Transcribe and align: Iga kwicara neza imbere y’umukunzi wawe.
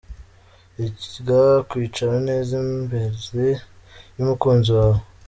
Iga 0.85 1.41
kwicara 1.69 2.15
neza 2.27 2.51
imbere 2.61 3.49
y’umukunzi 4.15 4.69
wawe. 4.77 4.99